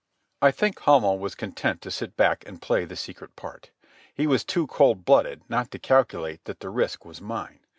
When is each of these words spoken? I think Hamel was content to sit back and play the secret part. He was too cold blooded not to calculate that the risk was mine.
I 0.41 0.49
think 0.49 0.79
Hamel 0.79 1.19
was 1.19 1.35
content 1.35 1.79
to 1.83 1.91
sit 1.91 2.17
back 2.17 2.43
and 2.47 2.59
play 2.59 2.85
the 2.85 2.95
secret 2.95 3.35
part. 3.35 3.69
He 4.11 4.25
was 4.25 4.43
too 4.43 4.65
cold 4.65 5.05
blooded 5.05 5.43
not 5.47 5.69
to 5.69 5.77
calculate 5.77 6.43
that 6.45 6.59
the 6.59 6.71
risk 6.71 7.05
was 7.05 7.21
mine. 7.21 7.59